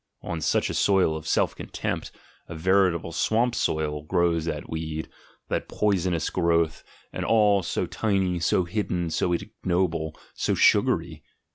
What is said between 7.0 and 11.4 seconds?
and all so tiny. so hidden, so ignoble, so sugary.